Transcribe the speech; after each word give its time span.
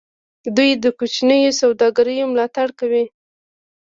دوی 0.55 0.69
د 0.83 0.85
کوچنیو 0.99 1.57
سوداګریو 1.61 2.29
ملاتړ 2.33 2.67
کوي. 2.79 3.03